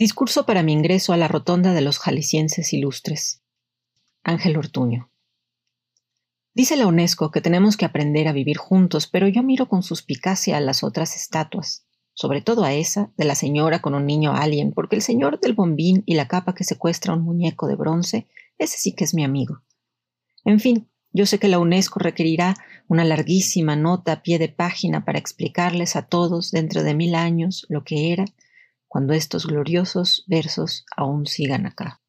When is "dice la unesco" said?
6.54-7.30